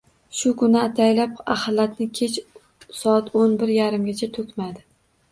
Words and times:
Shu 0.35 0.51
kuni 0.59 0.77
ataylab 0.83 1.35
axlatni 1.55 2.07
kech 2.19 2.39
soat 3.01 3.29
o`n 3.41 3.53
bir 3.59 3.73
yarimgacha 3.75 4.29
to`kmadi 4.39 4.83